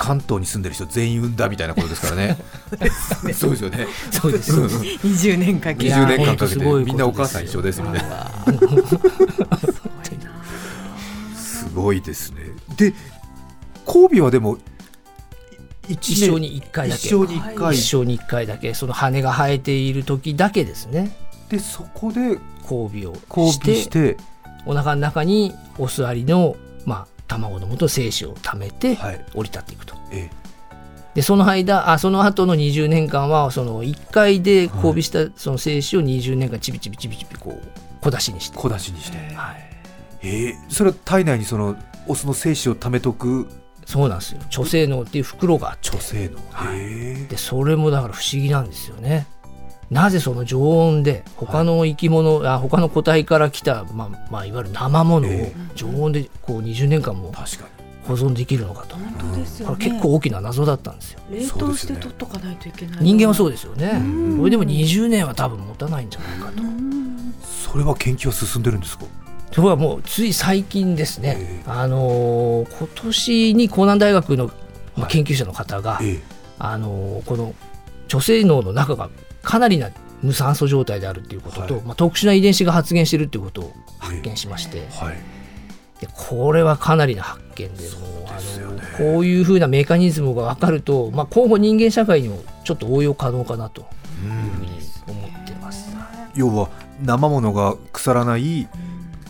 [0.00, 2.38] 関東に住んでる人全員産んだみたいなことですからね。
[3.34, 3.86] そうですよね。
[4.10, 4.52] そうです。
[4.52, 4.62] うん。
[4.62, 8.26] うん20年かけいや20年間かけてみんなお母さん一緒ですみたいな。
[11.36, 12.38] すごいですね
[12.76, 12.94] で
[13.86, 14.56] 交尾はでも
[15.88, 21.14] い一一生に1回だけ一生に1回一生に1回だけその羽が生えている時だけですね
[21.48, 24.16] でそこで交尾を交して尾して
[24.66, 27.06] お腹の中にオスアリの、まあ、
[27.38, 29.24] 卵の元精子を貯めてはい。
[29.34, 29.94] 降り立っていくと。
[30.10, 30.30] え
[31.14, 37.68] でその間あその後の20年間はその1回で交尾したその精子を20年間ちびちびちびちびこう
[38.00, 39.18] 小出しにして、小出しにして。
[39.34, 39.56] はい、
[40.22, 43.48] えーそれは体内にそのオスの精子を貯めとく？
[43.84, 44.40] そうなんですよ。
[44.50, 45.90] 貯精脳っていう袋があって。
[45.90, 46.78] 女性の、はい。
[46.78, 49.26] へでそれもだから不思議なんですよね。
[49.90, 57.80] なぜその常温で他の生き物、あ他の個体から来た、まあまあ、いわゆる生ものをえ常温でこう20年間もー確かに。
[58.06, 59.76] 保存できるのかと、本当ですよね。
[59.78, 61.20] 結構大きな謎だったんですよ。
[61.30, 62.98] 冷凍して取っとかないといけない。
[63.02, 64.02] 人間はそううですよね。
[64.36, 66.62] それでも20年は多分持たないんじゃないかと。
[67.72, 69.04] それは研究は進んでるんですか？
[69.52, 71.36] それはもうつい最近ですね。
[71.38, 74.52] え、あのー今年に江南大学の、ま
[74.96, 75.10] あ、はい。
[75.12, 76.20] 研究者の方が、え。
[76.58, 77.54] あのーこの
[78.08, 79.08] 女性脳の中が
[79.42, 79.90] かなりな
[80.22, 81.84] 無酸素状態であるっていうことと、はい。
[81.84, 85.16] まあ、特殊な遺伝子が発現してるっていうことを発見しまして、えはい。
[86.00, 93.86] でこれはかなりな発見でもうあのこういうふうなメカニズムが分かると、まあ、今後人間社会にもちょっと応用可能かなという
[94.30, 94.70] ふうに
[95.06, 95.90] 思ってます。
[96.34, 96.70] 要は
[97.02, 98.68] 生ものが腐らない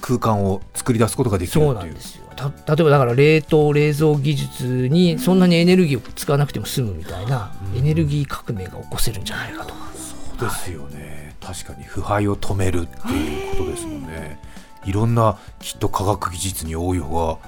[0.01, 2.25] 空間を作り出すことができるそうなんですよ。
[2.37, 9.75] た例えばだから冷凍冷蔵技術にそんなにエネルギーを使わなくても済むみたいなエネルギー革命が起こせるんじゃないかと。
[9.75, 10.00] そう
[10.41, 11.35] ですよね。
[11.41, 14.39] 確かに腐敗を止めるっていうことですもんね。
[14.85, 17.39] いろんなきっと科学技術に応用が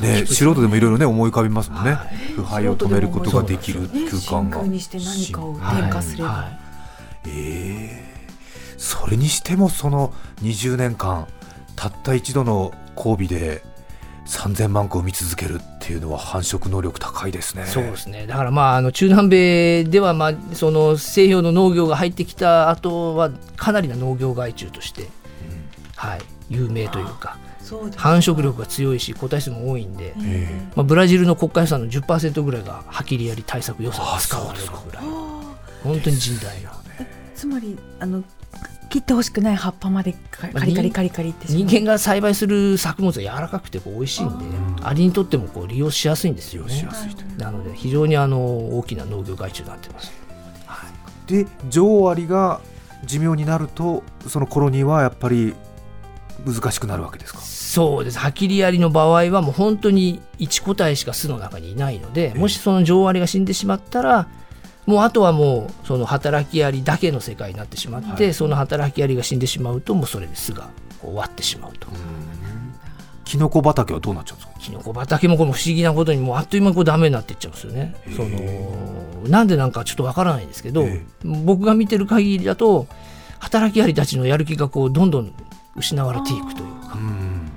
[0.00, 2.16] ね素人でもいろいろね思い浮かびますもんね、はい。
[2.34, 4.62] 腐敗を止めることができるね空間が。
[4.62, 6.48] にして何かをはい添加すれば、は
[7.26, 8.18] ええ
[8.76, 11.26] それにしてもその20年間
[11.74, 13.62] たった一度の交尾で
[14.28, 17.64] 3000万個産み続けるっていうのは繁殖能力高いですね。
[17.64, 18.26] いそうですね。
[18.26, 25.08] だからまああの中南米ではまあその西洋の農業が入ってきた後はかなりな農業害虫として、
[25.96, 27.38] はい、有名というか
[27.96, 35.00] 繁殖力が強いし個体数も多いんで、えまあ、ブラジルの国家予算の10%ぐらいがハキリアリ対策予算に使われるぐら。
[35.00, 35.04] い
[35.82, 36.72] 本当に甚大な。
[37.34, 38.22] つまりあの
[38.88, 41.62] 切ってほしくない葉っぱまでカカリカリカリカリってしまう。
[41.64, 44.44] 人間が栽培する作物は柔らかくてこう美味しいんで
[44.82, 46.82] アリにとってもこう利用しやすいんですよね。
[46.84, 47.22] やすいと。
[47.42, 48.38] なので非常にあの
[48.78, 50.12] 大きな農業害虫になってます。
[51.26, 52.60] で女王アリが
[53.04, 55.54] 寿命になるとそのコロニーはやっぱり
[56.46, 57.40] 難しくなるわけですか？
[57.40, 64.26] そうですハキリアリの場合はもう本当に1個体しか巣の中にいないのでもしその女王アリが死んでしまったら
[64.88, 70.70] もうあとはもうその働きアリだけの世界になってしまって、はいその働きアリが死んでしまうともうそれで巣が
[71.02, 71.88] 終わってしまうと。
[73.26, 74.58] キノコ畑はどうなっちゃうんですか？
[74.58, 77.94] キノコ畑もこの不思議なことにもうあっという間にこうダメになっていっちゃうんですよね。
[78.16, 82.86] そのなんでなんかちょっとわからないんですけど、え僕が見てる限りだと
[83.40, 85.34] 働きアリたちのやる気がこうどんどん
[85.76, 87.50] 失われていくというかうん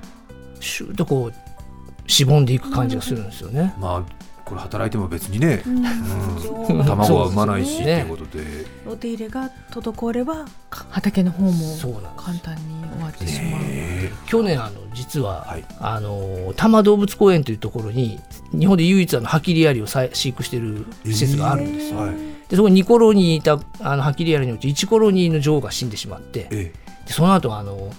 [0.59, 3.73] シューッとこうしぼんでいく感じがするんですよね。
[3.79, 4.20] まあ
[4.51, 5.77] これ働いても別にね、うん。
[5.77, 6.85] うん。
[6.85, 8.65] 卵は産まないしねいうことで。
[8.85, 13.61] お手入れが滞ればか畑の方もそうなんです簡単に終わってしまう。
[13.63, 14.11] え。
[14.27, 15.63] 去年あの実は、はい。
[15.79, 18.19] あの多摩動物公園というところに
[18.51, 21.99] 日本で唯一あのハキリアリをさ飼育している施設があるんですよ。
[21.99, 22.15] はい。
[22.49, 26.73] でそこに2コロニーいたあのハキリアリのうち1コロニーの女王が死んでしまってえ
[27.07, 27.89] でその後あの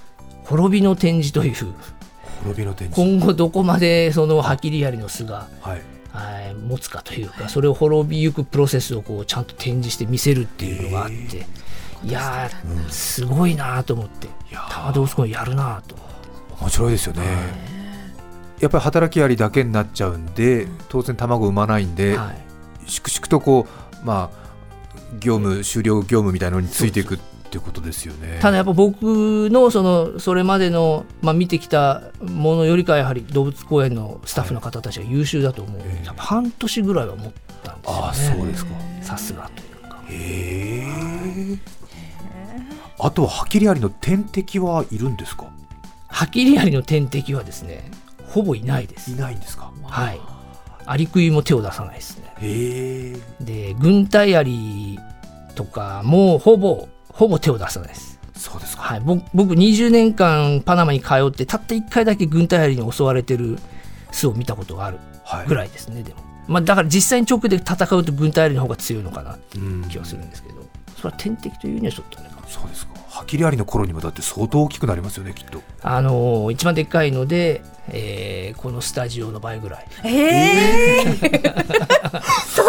[0.45, 1.55] 滅びの展示という
[2.43, 3.01] 滅びの展示。
[3.01, 5.83] 今後どこまでそのハキリアリの巣が、はいはい
[6.69, 11.47] 持つかというかそれを滅びゆくプロセスをこうちゃんと展示して見せるっていうのがあって、
[12.05, 14.67] いやーすごいなと思っていやー。
[14.67, 15.97] 多摩動物公園やるなと。
[16.61, 17.23] 面白いですよね、
[18.61, 22.91] やっぱり働きアリだけになっちゃうんで当然卵産まないんで、はい。
[22.91, 23.67] 粛々とこ
[24.03, 24.43] うまあ
[25.19, 27.19] 業務終了業務みたいなのについていく
[27.53, 28.39] っていうことですよね。
[28.41, 36.07] ただやっぱ僕のそのそれまでの、まあ、見てきたものよりかはやはり動物公園のスタッフの方たちは優秀だと思う、ええ。
[36.07, 38.01] やっぱ半年ぐらいは持ったんですよね。
[38.05, 38.71] ああそうですか。
[39.03, 40.03] さすがというか。
[40.09, 40.87] へ
[41.53, 41.59] え
[42.99, 45.45] あとはハキリアリの天敵はいるんですか？
[46.09, 47.91] ハキリアリの天敵はですね
[48.29, 49.11] ほぼいないです。
[49.11, 49.71] いないんですか？
[49.85, 50.21] はい。
[50.87, 52.35] アリクイも手を出さないですね。
[53.41, 54.99] で軍隊アリ
[55.55, 58.19] とかもほぼほぼ手を出さないです。
[58.35, 58.83] そうですか。
[58.83, 63.59] はい、僕僕20年間パナマに通ってたった1回だけ軍隊アリに襲われてる
[64.11, 65.47] 巣を見たことがあるはい。
[65.47, 70.57] ぐらいですね、でも、まあ、だから実際に直で戦うと軍隊アリの方が強いのかなってうん気はするんですけど、
[70.97, 72.31] それは天敵というにはちょっとね。
[72.49, 75.61] そうですかハキリアリの頃にもだって相当大きくなりますよねきっと。
[75.83, 81.17] あのー一番でっかいので、えーこのスタジオの倍ぐらい、ええ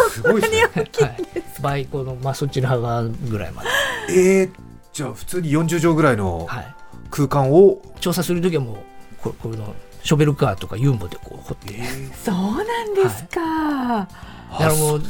[0.10, 1.17] すご いですねはい、
[1.62, 3.69] 倍この、まあ、そっちの幅ぐらいまで、
[4.10, 4.51] えー、
[4.91, 6.75] じゃあ普通に40畳ぐらいのはい、
[7.10, 8.75] 空間を、調査する時はもう
[9.21, 11.73] ここのショベルカーとかユンボでこう掘って、
[12.21, 14.10] そうなんですか。
[14.51, 15.01] だからもう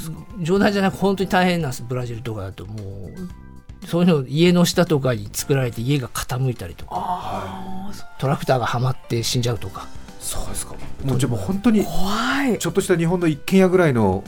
[0.41, 1.83] 冗談じゃなく本当に大変なんです。
[1.83, 3.42] ブラジルとかだともう
[3.85, 7.91] そういうの家の下とかに作られて家が傾いたりとか。
[8.17, 9.87] トラクターがはまって死んじゃうとか。
[10.19, 10.75] そうですか。
[11.03, 12.57] もうじゃあもう本当に怖い。
[12.57, 14.23] ちょっとした日本の一軒家ぐらいの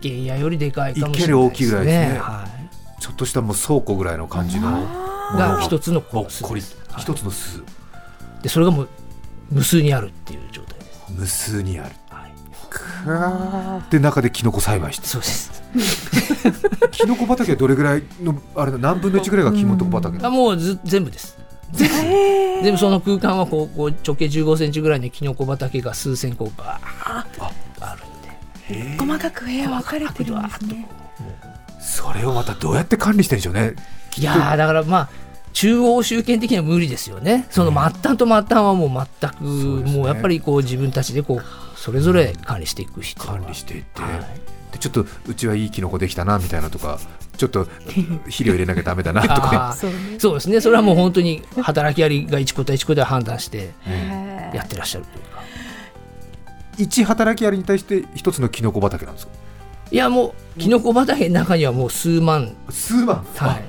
[0.00, 2.18] 一軒家よりでかいかもし一軒れない家大きいぐらいですね。
[2.18, 2.48] は
[3.00, 6.92] ちょっとしたもう倉庫ぐらいの感じのい、ものが一つのぼっこり巣です。
[6.92, 7.02] はい。
[7.02, 7.62] 一つの巣。
[8.42, 8.88] でそれがもう
[9.50, 11.94] 無数にあるっていう状態です、無数にある。
[12.10, 12.26] は
[13.88, 15.59] い、で中でキノコ栽培してそうです
[16.90, 21.38] キノコ畑はどれぐらいのあれだ何分の1ぐらいがキノコ畑あもうず全部です。
[21.72, 27.44] 全部その空間はこうこう直径1 5センチぐらいのキノコ畑が数千個バーッと
[27.80, 28.96] あるんで。
[28.98, 30.88] 細かく部屋分かれてるんですね。
[31.80, 33.74] それをまたどうやって管理してるんでしょうね。
[34.16, 35.08] いやーだからまあ
[35.52, 37.46] 中央集権的には無理ですよね。
[37.50, 46.98] その末端と末端はもう全く、もうやっぱりこう自分たちでこうそれぞれ管理していく必要が管理していって、はいでちょっとうちはいいキノコできたなみたいなとか
[47.36, 47.64] ちょっと
[48.24, 49.74] 肥料入れなきゃダメだな とか。
[49.78, 49.96] そうね。
[50.18, 50.60] そうですね。
[50.60, 55.40] それはもう本当に働きアリが一個対一個で判断してへやってらっしゃるというか。
[56.78, 59.32] 一働きアリに対して一つのキノコ畑なんですか？
[59.90, 62.52] いやもうキノコ畑の中にはもう数万。
[62.70, 63.24] 数万。
[63.36, 63.64] はい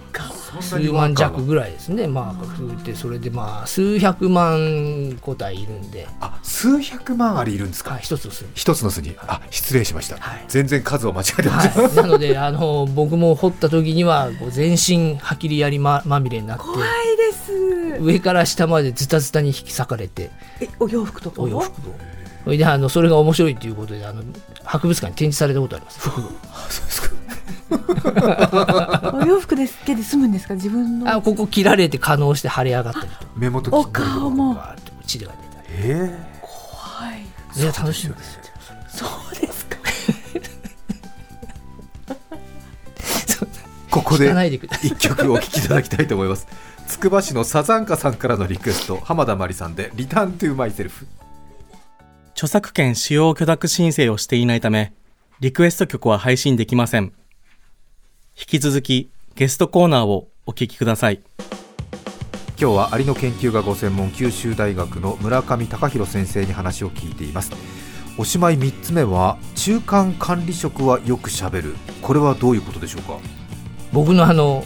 [0.59, 2.07] 数万弱ぐらいですね。
[2.07, 9.15] まあ増えてそれでまあ数百万個体いるんで、あ数百万アリいるんですか、はい、一つの巣に一つの巣に。
[9.27, 10.45] あ失礼しました、はい。
[10.47, 16.81] 全然数を間違えてました、はい、 なのであの僕も掘った時にはこう全身ハキリやりままみれになって怖い
[17.17, 18.01] です。
[18.01, 20.31] 上から下までズタズタに引き裂かれて。
[20.59, 21.95] えお洋服とかお洋服を
[22.43, 24.23] それであのそれが面白いということであの
[24.63, 25.99] 博物館に展示されたことあります。
[25.99, 26.23] 服を。
[26.23, 27.11] そうですか
[29.13, 30.55] お洋服ですけで済むんですか？
[30.55, 31.10] 自分の。
[31.13, 34.55] あここ切られて可能して腫れ上がったりと目元お顔も。
[34.55, 37.21] かって血が出たりえはい。
[37.60, 38.41] いや楽しいんですよ
[38.88, 39.77] そうですか。
[39.77, 39.81] ー
[43.89, 44.31] ここで
[44.84, 46.47] 一曲お聴きいただきたいと思います
[46.88, 51.05] つくば市のサザンカさんからのリクエスト浜田真理さんで「リターントゥマイセルフ」
[52.34, 54.93] 著作権使用許諾申請をしていないため、
[55.41, 57.12] リクエスト曲は配信できません。
[58.41, 61.21] 引き続きゲストコーナーをお聞きください。
[62.60, 67.51] 今日はアリの研究がご専門九州大学の村上隆弘先生に話を聞いています。
[68.17, 71.75] おしまい3つ目は中間管理職はよくしゃべる。
[72.01, 73.19] これはどういうことでしょうか？
[73.93, 74.65] 僕のあの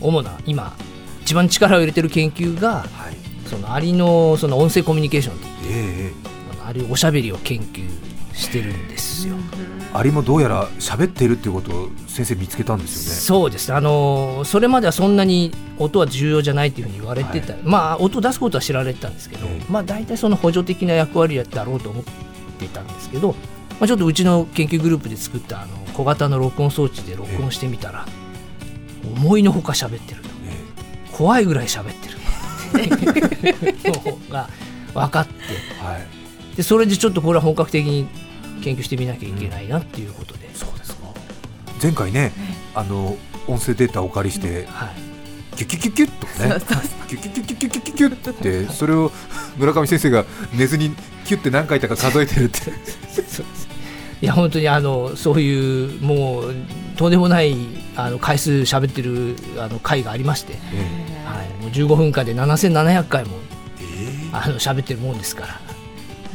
[0.00, 0.74] 主な今
[1.20, 6.12] 一番力を入れてる研究がはいそのアリのその音声コミュニケーションってええ
[6.54, 7.86] あのアリおしゃべりを研究
[8.36, 9.34] してるんですよ。
[9.94, 13.20] アリもどうやら喋っているっていうことを先生見つけたんですよね。
[13.20, 13.72] そうです。
[13.72, 19.64] あのそれまではそんなに音は重要じゃないっていうふうに言われてた、まあ音を出すことは知られてたんですけど、ええ。
[19.70, 22.04] まあ大体その補助的な役割だろうと思っ
[22.58, 23.36] てたんですけど、ま
[23.84, 28.06] あ、ちょっとうちの研究グループで作ったあの小型の録音装置で録音してみたら、
[29.02, 30.28] 思いのほか喋ってると。
[30.46, 32.16] え怖いぐらい喋ってる
[33.94, 34.50] のが
[34.92, 35.32] 分かって。
[35.80, 36.06] えはい。
[36.56, 38.06] でそれでちょっとこれは本格的に
[38.62, 41.08] 研究してみなきゃいけないなっていうことで、うん、そうですか。
[41.82, 42.32] 前回ね、
[42.74, 43.16] あの
[43.46, 45.06] 音声データをお借りして、うんはい。
[45.56, 46.60] キュキュキュキュッとね、
[47.08, 49.10] キュキュキュキュキュキュキュッってそれを
[49.56, 50.90] 村上先生が寝ずに
[51.24, 52.60] キュッて何回たか数えてるって。
[54.22, 56.54] いや本当にあのそういうもう
[56.96, 57.54] とんでもない
[57.96, 60.54] あの回数喋ってるあの回がありまして、
[61.24, 63.36] はい、もう15分間で7700回も、
[63.78, 65.75] えー、あの喋ってるもんですから。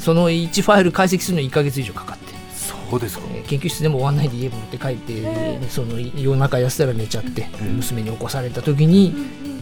[0.01, 3.23] その1ファイル解析するのに1か月以上かかって、そうですか。
[3.33, 9.13] えー研究室でも終わんないで家持って帰って、その夜中やってたら寝ちゃって、娘に起こされた時に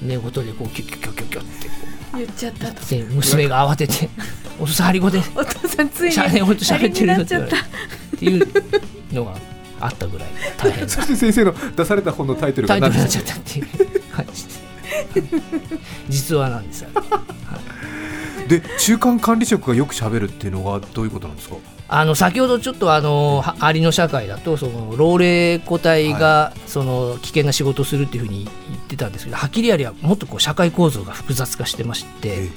[0.02, 1.74] 寝言でこうキュッキュッキュッキュッキュッってこ
[2.18, 2.96] 言っちゃったと。
[2.96, 4.10] 娘が慌てて
[4.60, 7.60] 「お父さんハリゴでお父さんついにしゃべってるよ」って言われっちゃったっ
[8.18, 8.48] ていう
[9.14, 9.36] のが
[9.80, 10.90] あったぐらい大変な。
[10.90, 13.68] そして先生の出された本のタイトルタがイトルになっちゃったっていう
[14.12, 14.50] 感じで。
[14.52, 14.60] す
[16.10, 16.90] 実話なんですよ
[18.50, 21.56] で中間管理職がよく喋るっていうのはどういうことなんですか？
[21.88, 32.50] あの先ほどちょっとあのはアリの社会だとその老齢個体がその危険な仕事をするっていうふうに言ってたんですけどはっきりアリはもっとこう社会構造が複雑化してまして、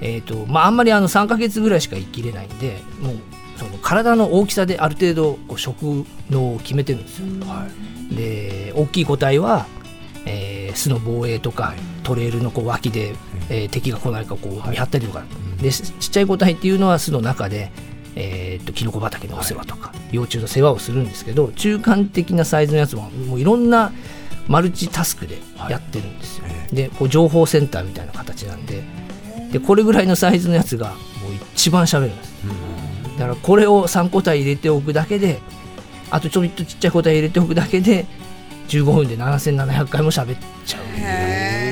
[0.00, 3.16] えーとまあ、あんまりあの3ヶ月ぐらいしか生きれないんでもう
[3.56, 7.26] その体の大きさである程度こう食能を決めてるんですよ。
[8.14, 9.66] で大きい個体は、
[10.26, 13.14] えー巣の防衛とか、トレールのこう脇で、
[13.50, 15.24] えー敵が来ないかこう見張ったりとか、
[15.60, 17.70] でちちっちゃい個体っていうのは巣の中で、
[18.16, 23.92] えー、とキノコ畑のお世話とか、幼虫の世話をするんですけど中間的なサイズのやつももういろんな
[24.48, 26.44] マルチタスクでやってるんですよ。
[26.72, 28.82] でこう情報センターみたいな形なんで
[29.52, 30.96] でこれぐらいのサイズのやつがもう
[31.54, 32.34] 一番喋るんです。
[33.18, 35.40] だからこれを3個体入れておくだけで
[36.10, 38.06] あとちょびっとちっちゃい個体入れておくだけで
[38.68, 41.63] 15分で7700回も喋っちゃう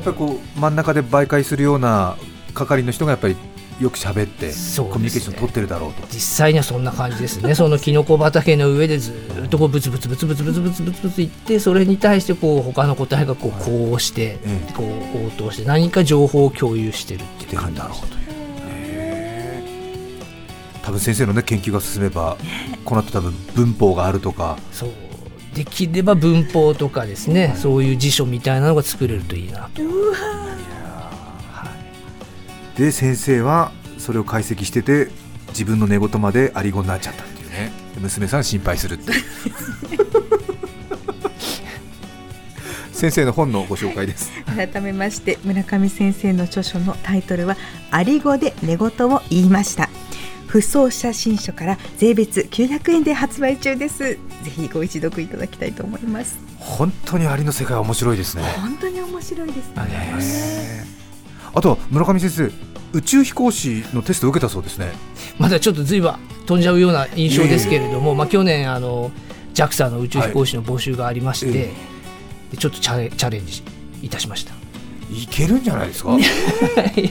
[0.00, 2.16] やっぱりこう真ん中で媒介するような
[2.54, 3.36] 係の人がやっぱり
[3.80, 4.52] よく喋って
[4.90, 6.02] コミュニケーション取ってるだろうと。
[6.10, 7.54] 実際にはそんな感じですね。
[7.54, 9.12] そのキノコ畑の上でず
[9.44, 18.20] っとこうブツブツブツブツブツブツブツブツ言ってそれに対してこう他の個体がこうこうしてええこう応答して何か情報を共有してるっていう感じなるほど
[20.82, 22.36] 多分先生のね研究が進めば
[22.84, 24.90] この後多分文法があるとかそう
[25.54, 29.82] できれば文法とかですねそういう辞書みたいなのが作れるといいなと。
[32.76, 35.08] で先生はそれを解析してて
[35.48, 37.72] 自分の寝言までアリゴになっちゃったっていうね。
[37.94, 39.12] で娘さん心配するって
[42.92, 44.30] 先生の本のご紹介です。
[44.56, 47.56] 改めまして村上先生の著書のタイトルは
[47.90, 49.88] 「アリ語で寝言を言いました」
[50.46, 56.38] 不走写真書から税別900円で発売中ですぜひご一読いただきたいと思います。
[56.58, 58.42] 本当にアリの世界は面白いですね。
[58.60, 60.86] 本当に面白いですありがとうございますね
[61.54, 62.50] あとは村上先生
[62.92, 64.92] 宇宙飛行士のテストを受けたそうですね。
[65.38, 66.14] まだちょっとずいぶん
[66.46, 69.10] 飛んじゃうような印象ですけれども、まあ、去年あの
[69.54, 71.58] JAXA の宇宙飛行士の募集がありまして、はい。
[71.58, 71.72] え
[72.52, 73.62] でちょっとチャレチャレンジ
[74.02, 74.54] いたしました。
[75.12, 76.16] いけるんじゃないですか？
[76.18, 76.22] い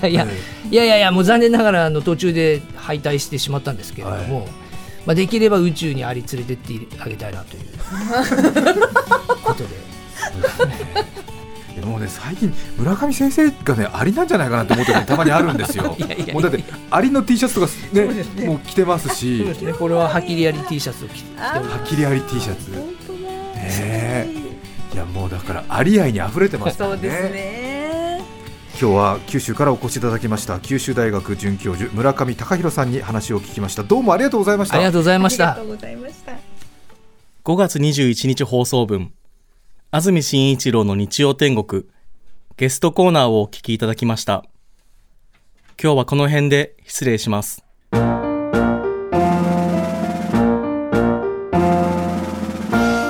[0.01, 0.25] やいや、
[0.69, 4.47] いやいやいやもう残念ながらあの途中で敗退してしまったんですけれども、
[5.05, 7.63] まあ、できれば宇宙にアリ連れてってあげたいなという。
[9.43, 9.69] ことで。
[11.75, 15.95] でもうね最近村上先生がねアリなんじゃないかなと思ってたまにあるんですよ。
[15.97, 18.45] いやいやいやもうだってアリの T シャツとかね。
[18.45, 19.37] もう着てますし。
[19.39, 19.73] そうですね。
[19.73, 21.39] これははきりあり T シャツを着て。
[21.39, 22.71] ますはっきりアリ T シャツ。
[22.71, 22.79] ね
[23.65, 24.49] え。
[24.93, 27.68] いやもうだからアリ愛に溢れてますからそうですね
[28.81, 33.83] 今日は九州からお越しいただきました九州大学准教授村上隆弘さんに話を聞きました。
[33.83, 34.75] どうもありがとうございました。
[34.75, 35.57] ありがとうございました。
[37.43, 39.11] 5月21日放送分
[39.91, 41.87] 安住紳一郎の日曜天国
[42.55, 44.45] ゲストコーナーをお聞きいただきました。
[45.81, 47.65] 今日はこの辺で失礼します。